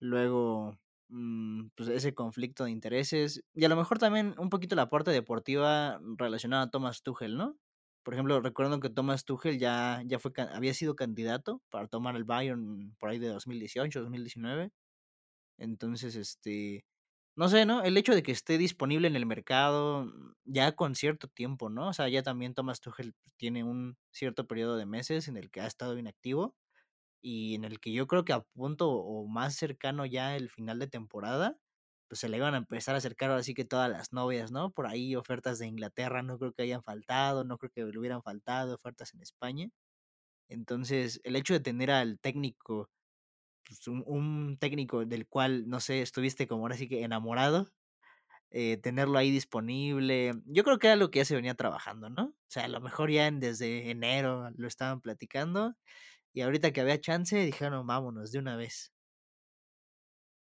luego 0.00 0.78
mm, 1.08 1.68
pues 1.76 1.88
ese 1.88 2.14
conflicto 2.14 2.64
de 2.64 2.72
intereses 2.72 3.42
y 3.54 3.64
a 3.64 3.70
lo 3.70 3.76
mejor 3.76 3.98
también 3.98 4.34
un 4.38 4.50
poquito 4.50 4.76
la 4.76 4.90
parte 4.90 5.12
deportiva 5.12 5.98
relacionada 6.18 6.64
a 6.64 6.70
Thomas 6.70 7.02
Tuchel, 7.02 7.38
¿no? 7.38 7.56
Por 8.06 8.14
ejemplo, 8.14 8.40
recuerdo 8.40 8.78
que 8.78 8.88
Thomas 8.88 9.24
Tuchel 9.24 9.58
ya, 9.58 10.00
ya 10.06 10.20
fue, 10.20 10.30
había 10.54 10.72
sido 10.74 10.94
candidato 10.94 11.60
para 11.70 11.88
tomar 11.88 12.14
el 12.14 12.22
Bayern 12.22 12.94
por 13.00 13.10
ahí 13.10 13.18
de 13.18 13.26
2018, 13.26 14.00
2019. 14.00 14.70
Entonces, 15.58 16.14
este, 16.14 16.84
no 17.36 17.48
sé, 17.48 17.66
¿no? 17.66 17.82
El 17.82 17.96
hecho 17.96 18.14
de 18.14 18.22
que 18.22 18.30
esté 18.30 18.58
disponible 18.58 19.08
en 19.08 19.16
el 19.16 19.26
mercado 19.26 20.04
mm, 20.04 20.34
ya 20.44 20.76
con 20.76 20.94
cierto 20.94 21.26
tiempo, 21.26 21.68
¿no? 21.68 21.88
O 21.88 21.92
sea, 21.94 22.08
ya 22.08 22.22
también 22.22 22.54
Thomas 22.54 22.80
Tuchel 22.80 23.12
tiene 23.38 23.64
un 23.64 23.96
cierto 24.12 24.46
periodo 24.46 24.76
de 24.76 24.86
meses 24.86 25.26
en 25.26 25.36
el 25.36 25.50
que 25.50 25.60
ha 25.62 25.66
estado 25.66 25.98
inactivo 25.98 26.54
y 27.22 27.56
en 27.56 27.64
el 27.64 27.80
que 27.80 27.92
yo 27.92 28.06
creo 28.06 28.24
que 28.24 28.34
a 28.34 28.42
punto 28.42 28.90
o 28.90 29.26
más 29.26 29.56
cercano 29.56 30.06
ya 30.06 30.36
el 30.36 30.50
final 30.50 30.78
de 30.78 30.88
temporada, 30.88 31.58
pues 32.08 32.20
se 32.20 32.28
le 32.28 32.36
iban 32.38 32.54
a 32.54 32.58
empezar 32.58 32.94
a 32.94 32.98
acercar 32.98 33.30
así 33.32 33.54
que 33.54 33.64
todas 33.64 33.90
las 33.90 34.12
novias, 34.12 34.52
¿no? 34.52 34.70
Por 34.70 34.86
ahí 34.86 35.16
ofertas 35.16 35.58
de 35.58 35.66
Inglaterra 35.66 36.22
no 36.22 36.38
creo 36.38 36.52
que 36.52 36.62
hayan 36.62 36.82
faltado, 36.82 37.44
no 37.44 37.58
creo 37.58 37.70
que 37.70 37.84
le 37.84 37.98
hubieran 37.98 38.22
faltado 38.22 38.74
ofertas 38.74 39.14
en 39.14 39.22
España. 39.22 39.70
Entonces, 40.48 41.20
el 41.24 41.36
hecho 41.36 41.54
de 41.54 41.60
tener 41.60 41.90
al 41.90 42.18
técnico, 42.20 42.90
pues 43.64 43.86
un, 43.88 44.58
técnico 44.60 45.04
del 45.06 45.26
cual, 45.28 45.68
no 45.68 45.80
sé, 45.80 46.02
estuviste 46.02 46.46
como 46.48 46.62
ahora 46.64 46.76
sí 46.76 46.88
que 46.88 47.02
enamorado, 47.02 47.72
eh, 48.50 48.78
tenerlo 48.78 49.18
ahí 49.18 49.30
disponible, 49.30 50.34
yo 50.46 50.64
creo 50.64 50.78
que 50.78 50.88
era 50.88 50.96
lo 50.96 51.10
que 51.10 51.20
ya 51.20 51.24
se 51.24 51.36
venía 51.36 51.54
trabajando, 51.54 52.10
¿no? 52.10 52.26
O 52.26 52.34
sea, 52.48 52.64
a 52.66 52.68
lo 52.68 52.80
mejor 52.80 53.10
ya 53.10 53.30
desde 53.30 53.90
enero 53.90 54.50
lo 54.56 54.68
estaban 54.68 55.00
platicando 55.00 55.76
y 56.32 56.42
ahorita 56.42 56.72
que 56.72 56.82
había 56.82 57.00
chance 57.00 57.36
dijeron, 57.44 57.86
vámonos 57.86 58.32
de 58.32 58.38
una 58.38 58.56
vez. 58.56 58.92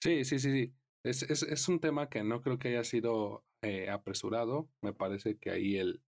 Sí, 0.02 0.24
sí, 0.24 0.38
sí, 0.38 0.50
sí. 0.52 0.79
Es, 1.04 1.22
es, 1.22 1.42
es, 1.42 1.68
un 1.68 1.80
tema 1.80 2.10
que 2.10 2.22
no 2.22 2.42
creo 2.42 2.58
que 2.58 2.68
haya 2.68 2.84
sido 2.84 3.44
eh, 3.62 3.88
apresurado. 3.88 4.68
Me 4.82 4.92
parece 4.92 5.38
que 5.38 5.50
ahí 5.50 5.76
el, 5.76 6.02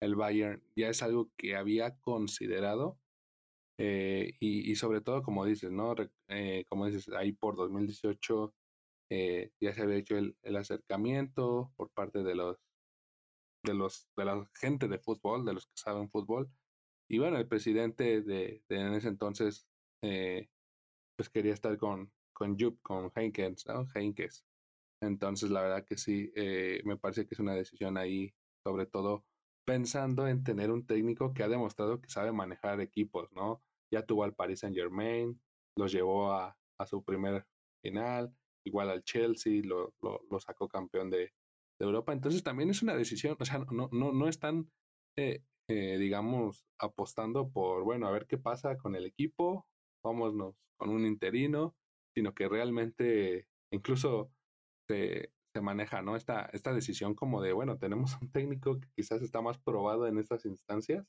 el 0.00 0.14
Bayern 0.16 0.62
ya 0.74 0.88
es 0.88 1.02
algo 1.02 1.30
que 1.36 1.56
había 1.56 1.98
considerado. 2.00 2.98
Eh, 3.78 4.34
y, 4.40 4.70
y, 4.70 4.76
sobre 4.76 5.00
todo, 5.02 5.22
como 5.22 5.44
dices, 5.44 5.70
¿no? 5.70 5.94
Eh, 6.28 6.64
como 6.68 6.86
dices, 6.86 7.08
ahí 7.10 7.32
por 7.32 7.56
2018 7.56 8.54
ya 9.60 9.74
se 9.74 9.82
había 9.82 9.96
hecho 9.96 10.16
el, 10.16 10.36
el, 10.42 10.56
acercamiento 10.56 11.70
por 11.76 11.90
parte 11.90 12.22
de 12.22 12.34
los 12.34 12.56
de 13.62 13.74
los 13.74 14.08
de 14.16 14.24
la 14.24 14.50
gente 14.54 14.88
de 14.88 14.98
fútbol, 14.98 15.44
de 15.44 15.52
los 15.52 15.66
que 15.66 15.72
saben 15.76 16.08
fútbol. 16.10 16.50
Y 17.10 17.18
bueno, 17.18 17.36
el 17.36 17.46
presidente 17.46 18.22
de, 18.22 18.62
de 18.68 18.76
en 18.80 18.94
ese 18.94 19.08
entonces 19.08 19.66
pues 20.00 21.28
quería 21.30 21.52
estar 21.52 21.76
con, 21.76 22.10
con 22.32 22.58
Jupp, 22.58 22.80
con 22.82 23.10
Heinkens, 23.14 23.66
¿no? 23.66 23.86
Heinkes. 23.94 24.44
Entonces, 25.02 25.50
la 25.50 25.62
verdad 25.62 25.84
que 25.84 25.96
sí, 25.96 26.32
eh, 26.36 26.80
me 26.84 26.96
parece 26.96 27.26
que 27.26 27.34
es 27.34 27.40
una 27.40 27.54
decisión 27.54 27.96
ahí, 27.96 28.32
sobre 28.64 28.86
todo 28.86 29.24
pensando 29.64 30.26
en 30.28 30.42
tener 30.44 30.70
un 30.70 30.86
técnico 30.86 31.32
que 31.34 31.42
ha 31.42 31.48
demostrado 31.48 32.00
que 32.00 32.08
sabe 32.08 32.32
manejar 32.32 32.80
equipos, 32.80 33.30
¿no? 33.32 33.62
Ya 33.92 34.04
tuvo 34.04 34.24
al 34.24 34.34
Paris 34.34 34.60
Saint 34.60 34.76
Germain, 34.76 35.40
los 35.76 35.92
llevó 35.92 36.32
a, 36.32 36.56
a 36.78 36.86
su 36.86 37.04
primer 37.04 37.46
final, 37.82 38.34
igual 38.64 38.90
al 38.90 39.04
Chelsea, 39.04 39.62
lo, 39.64 39.94
lo, 40.00 40.40
sacó 40.40 40.68
campeón 40.68 41.10
de, 41.10 41.18
de, 41.18 41.32
Europa. 41.80 42.12
Entonces 42.12 42.42
también 42.42 42.70
es 42.70 42.82
una 42.82 42.94
decisión, 42.94 43.36
o 43.38 43.44
sea, 43.44 43.58
no, 43.70 43.88
no, 43.92 44.12
no 44.12 44.28
están, 44.28 44.70
eh, 45.16 45.42
eh, 45.68 45.98
digamos, 45.98 46.64
apostando 46.78 47.50
por, 47.50 47.84
bueno, 47.84 48.06
a 48.06 48.10
ver 48.10 48.26
qué 48.26 48.38
pasa 48.38 48.76
con 48.78 48.94
el 48.94 49.04
equipo, 49.04 49.66
vámonos 50.04 50.56
con 50.76 50.90
un 50.90 51.06
interino, 51.06 51.74
sino 52.14 52.34
que 52.34 52.48
realmente 52.48 53.48
incluso 53.72 54.30
se, 54.88 55.32
se 55.54 55.60
maneja, 55.60 56.02
¿no? 56.02 56.16
Esta, 56.16 56.46
esta 56.52 56.72
decisión 56.72 57.14
como 57.14 57.42
de, 57.42 57.52
bueno, 57.52 57.78
tenemos 57.78 58.16
un 58.20 58.30
técnico 58.30 58.80
que 58.80 58.88
quizás 58.94 59.22
está 59.22 59.40
más 59.40 59.58
probado 59.58 60.06
en 60.06 60.18
estas 60.18 60.44
instancias 60.44 61.06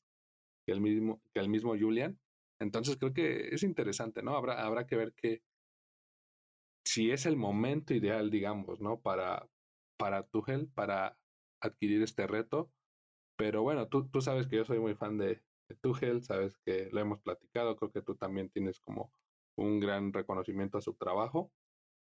que 0.65 0.71
el 0.71 0.81
mismo, 0.81 1.21
que 1.33 1.39
el 1.39 1.49
mismo 1.49 1.77
Julian. 1.77 2.19
Entonces 2.59 2.97
creo 2.97 3.13
que 3.13 3.49
es 3.49 3.63
interesante, 3.63 4.23
¿no? 4.23 4.35
Habrá, 4.35 4.63
habrá 4.65 4.87
que 4.87 4.95
ver 4.95 5.13
que 5.13 5.41
si 6.85 7.11
es 7.11 7.25
el 7.25 7.37
momento 7.37 7.93
ideal, 7.93 8.29
digamos, 8.29 8.79
¿no? 8.81 8.99
Para, 9.01 9.49
para 9.97 10.23
Tuchel 10.23 10.67
para 10.67 11.17
adquirir 11.61 12.01
este 12.03 12.27
reto. 12.27 12.71
Pero 13.37 13.63
bueno, 13.63 13.87
tú, 13.87 14.07
tú 14.09 14.21
sabes 14.21 14.47
que 14.47 14.57
yo 14.57 14.65
soy 14.65 14.79
muy 14.79 14.95
fan 14.95 15.17
de, 15.17 15.41
de 15.67 15.75
Tuchel, 15.81 16.23
sabes 16.23 16.57
que 16.65 16.89
lo 16.91 16.99
hemos 16.99 17.19
platicado, 17.21 17.75
creo 17.75 17.91
que 17.91 18.01
tú 18.01 18.15
también 18.15 18.49
tienes 18.49 18.79
como 18.79 19.11
un 19.57 19.79
gran 19.79 20.13
reconocimiento 20.13 20.77
a 20.77 20.81
su 20.81 20.93
trabajo. 20.95 21.51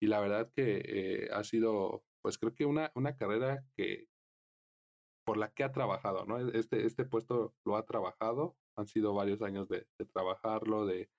Y 0.00 0.06
la 0.06 0.20
verdad 0.20 0.50
que 0.54 0.82
eh, 0.84 1.28
ha 1.32 1.44
sido, 1.44 2.04
pues 2.22 2.38
creo 2.38 2.54
que 2.54 2.66
una, 2.66 2.92
una 2.94 3.16
carrera 3.16 3.64
que 3.76 4.06
por 5.24 5.36
la 5.36 5.50
que 5.50 5.64
ha 5.64 5.72
trabajado, 5.72 6.24
¿no? 6.24 6.38
Este, 6.50 6.86
este 6.86 7.04
puesto 7.04 7.54
lo 7.66 7.76
ha 7.76 7.84
trabajado, 7.84 8.56
han 8.76 8.86
sido 8.86 9.12
varios 9.12 9.42
años 9.42 9.68
de, 9.68 9.86
de 9.98 10.06
trabajarlo, 10.06 10.86
de, 10.86 11.10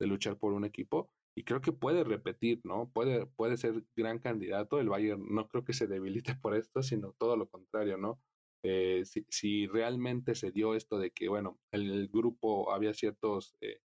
de 0.00 0.06
luchar 0.06 0.38
por 0.38 0.52
un 0.52 0.64
equipo 0.64 1.12
y 1.36 1.44
creo 1.44 1.60
que 1.60 1.72
puede 1.72 2.04
repetir, 2.04 2.60
¿no? 2.64 2.90
Puede, 2.90 3.26
puede 3.26 3.56
ser 3.56 3.84
gran 3.96 4.18
candidato. 4.18 4.80
El 4.80 4.88
Bayern 4.88 5.24
no 5.30 5.48
creo 5.48 5.64
que 5.64 5.72
se 5.72 5.86
debilite 5.86 6.34
por 6.34 6.54
esto, 6.54 6.82
sino 6.82 7.14
todo 7.18 7.36
lo 7.36 7.48
contrario, 7.48 7.96
¿no? 7.96 8.20
Eh, 8.62 9.04
si, 9.06 9.24
si, 9.30 9.66
realmente 9.66 10.34
se 10.34 10.50
dio 10.50 10.74
esto 10.74 10.98
de 10.98 11.12
que, 11.12 11.28
bueno, 11.28 11.58
el, 11.72 11.90
el 11.90 12.08
grupo 12.08 12.72
había 12.72 12.92
ciertos 12.92 13.56
eh, 13.62 13.80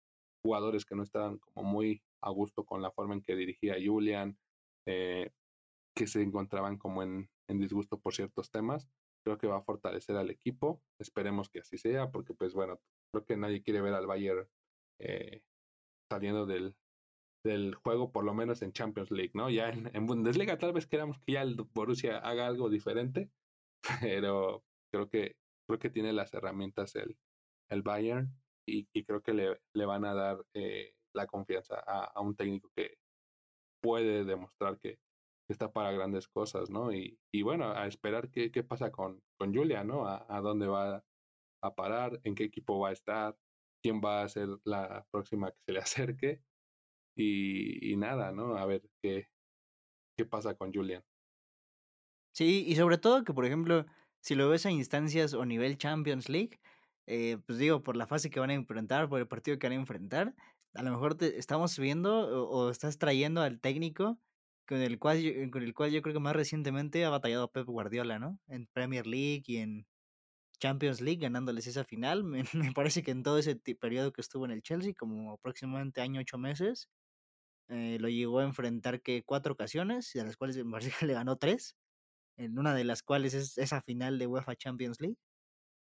jugadores 0.44 0.86
que 0.86 0.96
no 0.96 1.04
estaban 1.04 1.40
como 1.40 1.70
muy 1.70 2.04
a 2.22 2.30
gusto 2.30 2.66
con 2.66 2.82
la 2.82 2.92
forma 2.92 3.16
en 3.16 3.22
que 3.22 3.36
dirigía 3.36 3.76
Julian, 3.84 4.38
eh, 4.86 5.32
que 5.96 6.08
se 6.08 6.22
encontraban 6.22 6.78
como 6.78 7.04
en, 7.04 7.30
disgusto 7.48 8.00
por 8.00 8.16
ciertos 8.16 8.50
temas, 8.50 8.90
creo 9.24 9.38
que 9.38 9.48
va 9.48 9.58
a 9.58 9.64
fortalecer 9.64 10.16
al 10.16 10.32
equipo. 10.32 10.82
Esperemos 11.00 11.50
que 11.50 11.60
así 11.60 11.78
sea, 11.78 12.10
porque 12.10 12.34
pues 12.34 12.54
bueno, 12.54 12.80
creo 13.12 13.26
que 13.26 13.38
nadie 13.38 13.62
quiere 13.62 13.82
ver 13.82 13.94
al 13.94 14.08
Bayern 14.08 14.48
eh, 15.00 15.42
saliendo 16.12 16.46
del, 16.46 16.76
del 17.46 17.76
juego, 17.76 18.12
por 18.12 18.24
lo 18.24 18.34
menos 18.34 18.62
en 18.64 18.74
Champions 18.74 19.12
League, 19.12 19.32
¿no? 19.36 19.50
Ya 19.50 19.70
en, 19.70 19.96
en, 19.96 20.08
Bundesliga 20.08 20.58
tal 20.58 20.74
vez 20.74 20.88
queramos 20.88 21.20
que 21.20 21.34
ya 21.34 21.44
el 21.44 21.56
Borussia 21.56 22.18
haga 22.18 22.48
algo 22.48 22.70
diferente, 22.70 23.30
pero 24.02 24.64
creo 24.92 25.10
que 25.10 25.36
creo 25.68 25.80
que 25.80 25.90
tiene 25.90 26.12
las 26.12 26.34
herramientas 26.34 26.96
el, 26.96 27.18
el 27.70 27.84
Bayern 27.84 28.34
y, 28.65 29.03
creo 29.03 29.22
que 29.22 29.34
le, 29.34 29.60
le, 29.74 29.86
van 29.86 30.05
a 30.05 30.13
dar 30.13 30.46
eh, 30.53 30.93
la 31.13 31.27
confianza 31.27 31.75
a, 31.86 32.05
a, 32.05 32.22
un 32.22 32.36
técnico 32.36 32.72
que 32.75 32.98
puede 33.82 34.24
demostrar 34.24 34.79
que, 34.79 34.98
que, 35.48 35.53
está 35.53 35.72
para 35.72 35.91
grandes 35.91 36.27
cosas, 36.27 36.70
¿no? 36.70 36.93
Y, 36.93 37.20
y 37.34 37.41
bueno, 37.41 37.72
a 37.72 37.88
esperar 37.88 38.29
qué, 38.29 38.51
qué 38.51 38.63
pasa 38.63 38.91
con, 38.91 39.22
con 39.38 39.53
Julia, 39.53 39.84
¿no? 39.84 40.08
A, 40.08 40.25
a 40.29 40.41
dónde 40.41 40.67
va 40.67 41.03
a 41.62 41.75
parar, 41.75 42.20
en 42.24 42.36
qué 42.36 42.46
equipo 42.46 42.79
va 42.79 42.89
a 42.89 42.93
estar, 42.93 43.38
quién 43.84 44.01
va 44.03 44.24
a 44.24 44.29
ser 44.29 44.48
la 44.63 45.05
próxima 45.12 45.51
que 45.51 45.58
se 45.65 45.74
le 45.74 45.79
acerque 45.79 46.41
y, 47.15 47.91
y 47.91 47.98
nada, 47.98 48.32
¿no? 48.32 48.55
A 48.58 48.65
ver 48.65 48.82
qué, 49.01 49.27
qué 50.17 50.25
pasa 50.25 50.55
con 50.55 50.74
Julian. 50.74 51.03
Sí, 52.34 52.65
y 52.67 52.75
sobre 52.75 52.98
todo 52.98 53.24
que, 53.24 53.34
por 53.34 53.46
ejemplo, 53.46 53.86
si 54.22 54.36
lo 54.36 54.50
ves 54.50 54.65
a 54.65 54.72
instancias 54.72 55.34
o 55.34 55.46
nivel 55.46 55.77
Champions 55.77 56.29
League, 56.29 56.60
eh, 57.08 57.38
pues 57.46 57.58
digo, 57.58 57.84
por 57.84 57.98
la 57.98 58.08
fase 58.08 58.30
que 58.30 58.40
van 58.40 58.50
a 58.50 58.54
enfrentar, 58.54 59.10
por 59.10 59.20
el 59.20 59.28
partido 59.28 59.60
que 59.60 59.68
van 59.68 59.78
a 59.78 59.82
enfrentar, 59.82 60.36
a 60.74 60.84
lo 60.84 60.92
mejor 60.92 61.16
te 61.16 61.38
estamos 61.38 61.78
viendo 61.78 62.48
o, 62.50 62.70
estás 62.70 62.98
trayendo 62.98 63.42
al 63.42 63.60
técnico 63.60 64.20
con 64.68 64.82
el, 64.82 64.98
cual 65.00 65.22
yo, 65.22 65.32
con 65.52 65.64
el 65.64 65.74
cual 65.74 65.92
yo 65.92 66.02
creo 66.02 66.14
que 66.14 66.20
más 66.20 66.36
recientemente 66.36 67.04
ha 67.06 67.10
batallado 67.10 67.52
Pep 67.52 67.68
Guardiola, 67.68 68.20
¿no? 68.20 68.40
En 68.48 68.68
Premier 68.68 69.06
League 69.06 69.44
y 69.48 69.58
en 69.58 69.86
Champions 70.60 71.02
League, 71.02 71.20
ganándoles 71.22 71.68
esa 71.68 71.84
final. 71.84 72.24
Me, 72.54 72.72
parece 72.74 73.04
que 73.04 73.12
en 73.12 73.24
todo 73.24 73.38
ese 73.40 73.56
periodo 73.56 74.14
que 74.14 74.22
estuvo 74.22 74.46
en 74.46 74.52
el 74.52 74.62
Chelsea, 74.64 74.94
como 74.98 75.34
aproximadamente 75.34 76.02
año, 76.02 76.22
ocho 76.22 76.38
meses, 76.38 76.88
eh, 77.70 77.98
lo 78.00 78.10
llegó 78.10 78.40
a 78.40 78.44
enfrentar 78.46 79.02
que 79.02 79.24
cuatro 79.24 79.54
ocasiones, 79.54 80.12
de 80.14 80.24
las 80.24 80.38
cuales 80.38 80.64
me 80.64 80.80
le 81.02 81.14
ganó 81.14 81.38
tres, 81.38 81.76
en 82.38 82.58
una 82.60 82.74
de 82.76 82.86
las 82.86 83.04
cuales 83.04 83.34
es 83.34 83.58
esa 83.58 83.82
final 83.82 84.20
de 84.20 84.28
UEFA 84.28 84.56
Champions 84.56 85.00
League. 85.02 85.18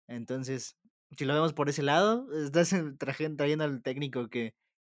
Entonces, 0.07 0.75
si 1.17 1.25
lo 1.25 1.33
vemos 1.33 1.53
por 1.53 1.69
ese 1.69 1.83
lado, 1.83 2.27
estás 2.43 2.73
trayendo 2.97 3.63
al 3.63 3.81
técnico 3.81 4.29
que 4.29 4.55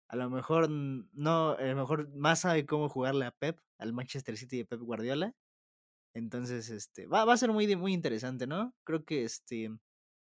a 0.07 0.15
lo 0.15 0.29
mejor 0.29 0.69
no, 0.69 1.51
a 1.51 1.61
lo 1.61 1.75
mejor 1.75 2.09
más 2.15 2.41
sabe 2.41 2.65
cómo 2.65 2.89
jugarle 2.89 3.25
a 3.25 3.31
Pep, 3.31 3.59
al 3.79 3.93
Manchester 3.93 4.37
City 4.37 4.57
de 4.57 4.65
Pep 4.65 4.79
Guardiola. 4.81 5.33
Entonces, 6.13 6.69
este, 6.69 7.07
va, 7.07 7.25
va 7.25 7.33
a 7.33 7.37
ser 7.37 7.51
muy, 7.51 7.75
muy 7.75 7.93
interesante, 7.93 8.45
¿no? 8.47 8.75
Creo 8.83 9.03
que 9.05 9.23
este, 9.23 9.71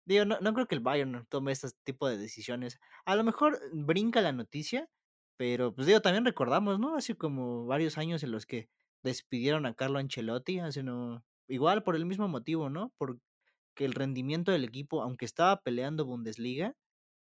digo, 0.06 0.26
no, 0.26 0.40
no 0.42 0.54
creo 0.54 0.68
que 0.68 0.76
el 0.76 0.82
Bayern 0.82 1.26
tome 1.30 1.54
este 1.54 1.70
tipo 1.86 2.10
de 2.10 2.18
decisiones. 2.18 2.80
A 3.06 3.16
lo 3.16 3.24
mejor 3.24 3.60
brinca 3.74 4.22
la 4.22 4.34
noticia, 4.34 4.90
pero 5.38 5.74
pues 5.74 5.88
digo, 5.88 6.02
también 6.02 6.26
recordamos, 6.26 6.80
¿no? 6.80 6.96
Hace 6.98 7.16
como 7.16 7.66
varios 7.66 7.98
años 7.98 8.24
en 8.24 8.32
los 8.32 8.46
que 8.46 8.70
despidieron 9.04 9.66
a 9.66 9.74
Carlo 9.74 10.00
Ancelotti, 10.00 10.60
hace 10.60 10.84
no, 10.84 11.24
igual 11.48 11.84
por 11.84 11.96
el 11.96 12.06
mismo 12.06 12.28
motivo, 12.28 12.70
¿no? 12.70 12.92
Porque 13.80 13.86
el 13.86 13.94
rendimiento 13.94 14.52
del 14.52 14.66
equipo, 14.66 15.02
aunque 15.02 15.24
estaba 15.24 15.62
peleando 15.62 16.06
Bundesliga, 16.06 16.76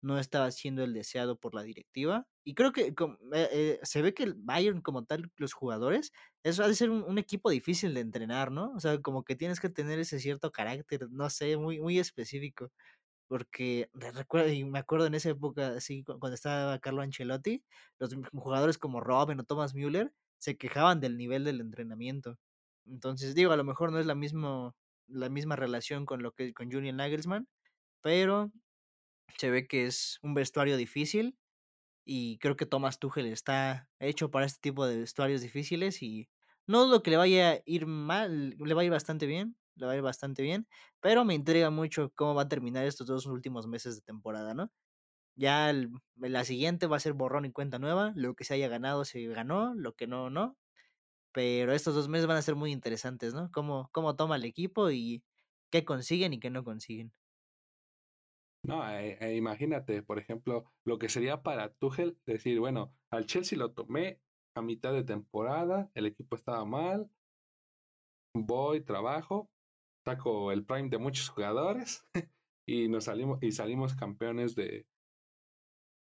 no 0.02 0.20
estaba 0.20 0.52
siendo 0.52 0.84
el 0.84 0.94
deseado 0.94 1.38
por 1.38 1.54
la 1.54 1.64
directiva. 1.64 2.26
Y 2.46 2.56
creo 2.56 2.72
que 2.72 2.88
eh, 2.88 2.94
eh, 3.34 3.80
se 3.84 4.02
ve 4.02 4.14
que 4.14 4.24
el 4.24 4.36
Bayern 4.36 4.82
como 4.82 5.06
tal, 5.06 5.30
los 5.38 5.54
jugadores, 5.54 6.14
eso 6.44 6.64
ha 6.64 6.70
de 6.70 6.76
ser 6.76 6.90
un, 6.92 7.18
equipo 7.18 7.50
difícil 7.50 7.94
de 7.94 8.02
entrenar, 8.02 8.52
¿no? 8.52 8.72
O 8.74 8.80
sea, 8.80 9.02
como 9.02 9.26
que 9.26 9.36
tienes 9.36 9.60
que 9.60 9.70
tener 9.70 10.00
ese 10.00 10.20
cierto 10.20 10.52
carácter, 10.52 11.10
no 11.12 11.30
sé, 11.30 11.58
muy, 11.58 11.82
muy 11.82 12.00
específico. 12.00 12.72
Porque 13.28 13.90
recuerdo, 13.94 14.50
y 14.52 14.64
me 14.66 14.80
acuerdo 14.80 15.08
en 15.08 15.16
esa 15.16 15.32
época, 15.32 15.70
así, 15.78 16.04
cuando 16.06 16.34
estaba 16.36 16.80
Carlo 16.80 17.02
Ancelotti, 17.02 17.64
los 18.00 18.16
jugadores 18.34 18.78
como 18.78 19.02
Robin 19.02 19.42
o 19.42 19.44
Thomas 19.46 19.76
Müller 19.76 20.14
se 20.40 20.58
quejaban 20.58 21.02
del 21.02 21.18
nivel 21.18 21.44
del 21.46 21.62
entrenamiento. 21.62 22.38
Entonces, 22.88 23.36
digo, 23.36 23.52
a 23.54 23.58
lo 23.58 23.66
mejor 23.66 23.92
no 23.92 24.00
es 24.00 24.06
la, 24.06 24.16
mismo, 24.16 24.76
la 25.08 25.30
misma 25.30 25.56
relación 25.56 26.06
con 26.06 26.24
lo 26.24 26.34
que 26.34 26.54
con 26.54 26.72
Julian 26.72 26.98
Nagelsmann, 26.98 27.48
pero 28.02 28.52
se 29.38 29.50
ve 29.52 29.68
que 29.68 29.86
es 29.88 30.20
un 30.24 30.34
vestuario 30.34 30.78
difícil 30.78 31.38
y 32.06 32.40
creo 32.40 32.56
que 32.58 32.66
Thomas 32.66 33.00
Tuchel 33.00 33.28
está 33.28 33.90
hecho 34.00 34.32
para 34.32 34.46
este 34.46 34.62
tipo 34.62 34.88
de 34.88 35.00
vestuarios 35.00 35.42
difíciles 35.42 36.02
y 36.04 36.30
no 36.68 36.86
dudo 36.86 37.04
que 37.04 37.12
le 37.12 37.18
vaya 37.18 37.52
a 37.54 37.62
ir 37.66 37.86
mal, 37.88 38.52
le 38.58 38.74
va 38.74 38.82
a 38.82 38.86
ir 38.86 38.92
bastante 38.92 39.26
bien, 39.28 39.58
le 39.76 39.86
va 39.88 39.94
a 39.94 39.96
ir 39.98 40.02
bastante 40.02 40.44
bien, 40.44 40.68
pero 41.02 41.26
me 41.26 41.36
intriga 41.36 41.70
mucho 41.70 42.12
cómo 42.16 42.36
va 42.36 42.44
a 42.44 42.50
terminar 42.50 42.86
estos 42.86 43.08
dos 43.08 43.26
últimos 43.26 43.68
meses 43.68 43.96
de 43.96 44.02
temporada, 44.02 44.54
¿no? 44.54 44.72
Ya 45.36 45.74
la 46.18 46.46
siguiente 46.46 46.88
va 46.88 46.98
a 46.98 47.00
ser 47.02 47.14
borrón 47.14 47.46
y 47.46 47.52
cuenta 47.52 47.80
nueva, 47.80 48.14
lo 48.16 48.36
que 48.36 48.44
se 48.44 48.56
haya 48.56 48.68
ganado 48.70 49.06
se 49.06 49.26
ganó, 49.28 49.76
lo 49.76 49.94
que 49.96 50.08
no, 50.08 50.30
no, 50.30 50.58
pero 51.38 51.72
estos 51.72 51.94
dos 51.94 52.10
meses 52.10 52.26
van 52.26 52.38
a 52.38 52.42
ser 52.42 52.56
muy 52.56 52.72
interesantes, 52.72 53.36
¿no? 53.36 53.52
Cómo, 53.52 53.92
cómo 53.92 54.16
toma 54.16 54.38
el 54.38 54.44
equipo 54.44 54.90
y 54.90 55.24
qué 55.72 55.86
consiguen 55.86 56.34
y 56.34 56.40
qué 56.40 56.50
no 56.50 56.64
consiguen. 56.64 57.14
No, 58.64 58.90
eh, 58.90 59.20
eh, 59.22 59.36
imagínate, 59.36 60.02
por 60.02 60.18
ejemplo, 60.18 60.66
lo 60.84 60.98
que 60.98 61.10
sería 61.10 61.44
para 61.44 61.72
Tuchel 61.76 62.18
decir, 62.26 62.60
bueno, 62.60 62.92
al 63.12 63.28
Chelsea 63.28 63.56
lo 63.56 63.72
tomé 63.72 64.20
a 64.56 64.64
mitad 64.64 64.94
de 64.94 65.04
temporada, 65.04 65.92
el 65.94 66.08
equipo 66.08 66.36
estaba 66.36 66.66
mal, 66.66 67.08
voy, 68.34 68.82
trabajo, 68.82 69.48
saco 70.06 70.52
el 70.52 70.66
prime 70.66 70.90
de 70.90 70.98
muchos 70.98 71.30
jugadores 71.30 72.04
y 72.66 72.88
nos 72.88 73.04
salimos 73.04 73.38
y 73.44 73.52
salimos 73.52 73.94
campeones 73.94 74.56
de, 74.56 74.88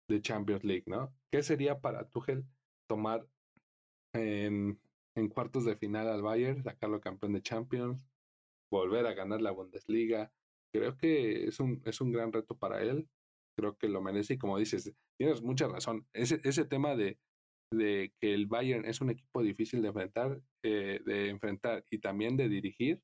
de 0.07 0.21
Champions 0.21 0.65
League, 0.65 0.85
¿no? 0.87 1.15
¿Qué 1.33 1.43
sería 1.43 1.81
para 1.81 2.07
Tuchel 2.11 2.45
tomar 2.87 3.27
en, 4.13 4.79
en 5.17 5.29
cuartos 5.29 5.65
de 5.65 5.77
final 5.77 6.09
al 6.09 6.23
Bayern, 6.23 6.63
sacarlo 6.63 7.01
campeón 7.01 7.33
de 7.35 7.43
Champions, 7.43 8.09
volver 8.71 9.07
a 9.07 9.15
ganar 9.15 9.41
la 9.41 9.53
Bundesliga? 9.53 10.33
creo 10.75 10.97
que 10.97 11.47
es 11.47 11.61
un, 11.61 11.81
es 11.85 12.01
un 12.01 12.11
gran 12.11 12.33
reto 12.33 12.57
para 12.59 12.83
él. 12.83 13.09
Creo 13.57 13.77
que 13.79 13.89
lo 13.89 14.03
merece 14.03 14.35
y 14.35 14.39
como 14.39 14.59
dices, 14.59 14.93
tienes 15.17 15.41
mucha 15.41 15.69
razón. 15.69 16.07
Ese, 16.13 16.41
ese 16.43 16.65
tema 16.65 16.97
de, 16.97 17.19
de 17.73 18.13
que 18.21 18.35
el 18.35 18.47
Bayern 18.47 18.85
es 18.85 19.01
un 19.01 19.11
equipo 19.11 19.43
difícil 19.43 19.83
de 19.83 19.89
enfrentar, 19.89 20.41
eh, 20.65 21.01
de 21.07 21.29
enfrentar 21.29 21.85
y 21.91 21.99
también 21.99 22.37
de 22.37 22.49
dirigir, 22.49 23.01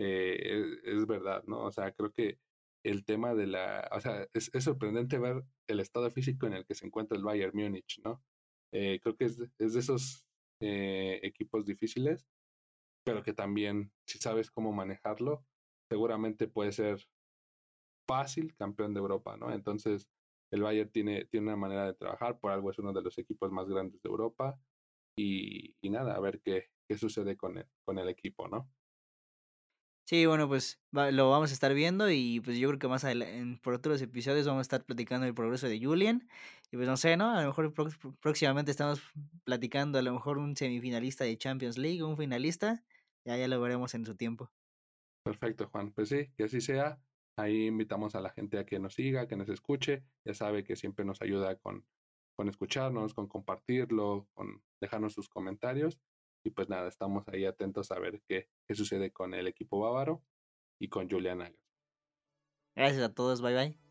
eh, 0.00 0.80
es, 0.82 1.06
verdad, 1.06 1.44
¿no? 1.46 1.64
O 1.64 1.70
sea, 1.70 1.92
creo 1.92 2.12
que 2.12 2.40
el 2.84 3.04
tema 3.04 3.34
de 3.34 3.46
la, 3.46 3.88
o 3.92 4.00
sea, 4.00 4.26
es, 4.34 4.50
es, 4.52 4.64
sorprendente 4.64 5.18
ver 5.18 5.44
el 5.68 5.78
estado 5.78 6.10
físico 6.10 6.48
en 6.48 6.54
el 6.54 6.66
que 6.66 6.74
se 6.74 6.86
encuentra 6.86 7.16
el 7.16 7.22
Bayern 7.22 7.56
Múnich, 7.56 8.00
¿no? 8.04 8.20
Eh, 8.72 8.98
creo 9.00 9.16
que 9.16 9.26
es, 9.26 9.38
es 9.58 9.74
de 9.74 9.80
esos 9.80 10.26
eh, 10.60 11.20
equipos 11.22 11.64
difíciles, 11.66 12.26
pero 13.04 13.22
que 13.22 13.32
también, 13.32 13.92
si 14.06 14.18
sabes 14.18 14.50
cómo 14.50 14.72
manejarlo, 14.72 15.46
seguramente 15.90 16.48
puede 16.48 16.72
ser 16.72 17.06
fácil 18.08 18.54
campeón 18.56 18.94
de 18.94 19.00
Europa, 19.00 19.36
¿no? 19.36 19.52
Entonces, 19.52 20.08
el 20.50 20.62
Bayern 20.62 20.90
tiene, 20.90 21.24
tiene 21.26 21.48
una 21.48 21.56
manera 21.56 21.86
de 21.86 21.94
trabajar, 21.94 22.38
por 22.38 22.52
algo 22.52 22.70
es 22.70 22.78
uno 22.78 22.92
de 22.92 23.02
los 23.02 23.18
equipos 23.18 23.50
más 23.50 23.68
grandes 23.68 24.02
de 24.02 24.08
Europa 24.08 24.58
y, 25.16 25.76
y 25.80 25.90
nada, 25.90 26.14
a 26.14 26.20
ver 26.20 26.40
qué, 26.42 26.70
qué 26.88 26.96
sucede 26.98 27.36
con 27.36 27.58
el, 27.58 27.66
con 27.84 27.98
el 27.98 28.08
equipo, 28.08 28.48
¿no? 28.48 28.73
Sí, 30.06 30.26
bueno, 30.26 30.48
pues 30.48 30.82
va, 30.96 31.10
lo 31.10 31.30
vamos 31.30 31.50
a 31.50 31.54
estar 31.54 31.72
viendo 31.72 32.10
y 32.10 32.40
pues 32.40 32.58
yo 32.58 32.68
creo 32.68 32.78
que 32.78 32.88
más 32.88 33.04
adelante, 33.04 33.58
por 33.62 33.72
otros 33.74 34.02
episodios 34.02 34.46
vamos 34.46 34.60
a 34.60 34.62
estar 34.62 34.84
platicando 34.84 35.26
el 35.26 35.34
progreso 35.34 35.66
de 35.66 35.82
Julian 35.82 36.28
y 36.70 36.76
pues 36.76 36.86
no 36.86 36.98
sé, 36.98 37.16
¿no? 37.16 37.30
A 37.30 37.40
lo 37.40 37.48
mejor 37.48 37.72
próximamente 38.20 38.70
estamos 38.70 39.00
platicando 39.44 39.98
a 39.98 40.02
lo 40.02 40.12
mejor 40.12 40.36
un 40.36 40.56
semifinalista 40.56 41.24
de 41.24 41.38
Champions 41.38 41.78
League, 41.78 42.02
un 42.02 42.18
finalista 42.18 42.84
ya, 43.24 43.36
ya 43.38 43.48
lo 43.48 43.60
veremos 43.60 43.94
en 43.94 44.04
su 44.04 44.14
tiempo. 44.14 44.50
Perfecto, 45.24 45.68
Juan. 45.68 45.92
Pues 45.92 46.10
sí, 46.10 46.28
que 46.36 46.44
así 46.44 46.60
sea. 46.60 47.00
Ahí 47.36 47.66
invitamos 47.66 48.14
a 48.14 48.20
la 48.20 48.30
gente 48.30 48.58
a 48.58 48.66
que 48.66 48.78
nos 48.78 48.94
siga, 48.94 49.26
que 49.26 49.36
nos 49.36 49.48
escuche. 49.48 50.04
Ya 50.24 50.34
sabe 50.34 50.62
que 50.62 50.76
siempre 50.76 51.04
nos 51.04 51.22
ayuda 51.22 51.56
con, 51.56 51.86
con 52.36 52.48
escucharnos, 52.48 53.14
con 53.14 53.26
compartirlo, 53.26 54.28
con 54.34 54.62
dejarnos 54.80 55.14
sus 55.14 55.28
comentarios. 55.28 55.98
Y 56.44 56.50
pues 56.50 56.68
nada, 56.68 56.88
estamos 56.88 57.26
ahí 57.28 57.44
atentos 57.46 57.90
a 57.90 57.98
ver 57.98 58.22
qué, 58.28 58.48
qué 58.68 58.74
sucede 58.74 59.12
con 59.12 59.34
el 59.34 59.46
equipo 59.48 59.80
bávaro 59.80 60.22
y 60.78 60.88
con 60.88 61.08
Julian 61.10 61.38
Nagelsmann. 61.38 61.64
Gracias 62.76 63.02
a 63.02 63.12
todos, 63.14 63.40
bye 63.42 63.54
bye. 63.54 63.83